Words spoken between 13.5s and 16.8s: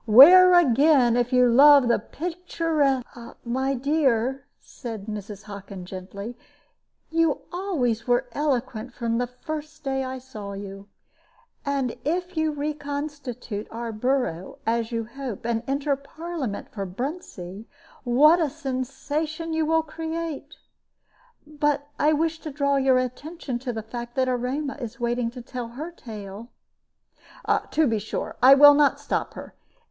our borough, as you hope, and enter Parliament